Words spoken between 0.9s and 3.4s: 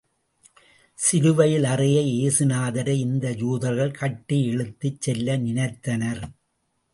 சிலுவையில் அறைய ஏசு நாதரை இந்த